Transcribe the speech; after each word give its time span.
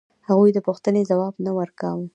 هغوی 0.27 0.49
د 0.53 0.59
پوښتنې 0.67 1.01
ځواب 1.09 1.33
نه 1.45 1.51
ورکاوه. 1.59 2.05